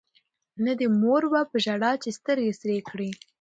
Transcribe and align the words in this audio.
نه 0.65 0.73
دي 0.79 0.87
مور 1.01 1.21
وه 1.31 1.41
په 1.51 1.57
ژړا 1.65 1.91
چي 2.03 2.09
سترګي 2.19 2.53
سرې 2.61 2.77
کړي 2.89 3.09